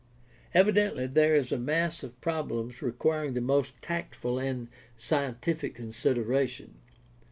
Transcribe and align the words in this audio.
Evidently 0.55 1.05
there 1.05 1.35
is 1.35 1.51
a 1.51 1.59
mass 1.59 2.01
of 2.01 2.19
problems 2.21 2.81
requiring 2.81 3.35
the 3.35 3.39
most 3.39 3.79
tactful 3.83 4.39
and 4.39 4.67
scientific 4.97 5.75
consideration. 5.75 6.79